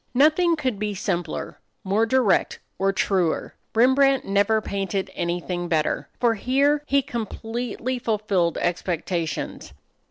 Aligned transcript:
Nothing 0.15 0.55
could 0.55 0.79
be 0.79 0.95
simpler, 0.95 1.59
more 1.83 2.07
direct, 2.07 2.57
or 2.79 2.91
truer. 2.91 3.53
Rembrandt 3.75 4.25
never 4.25 4.59
painted 4.59 5.11
anything 5.13 5.67
better. 5.67 6.09
For 6.19 6.33
here 6.33 6.81
he 6.87 7.03
completely 7.03 7.99
fulfilled 7.99 8.57
expectations. 8.57 9.73